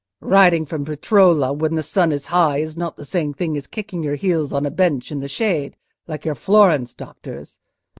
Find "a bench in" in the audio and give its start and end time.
4.65-5.19